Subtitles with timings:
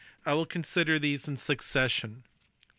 [0.25, 2.23] I will consider these in succession.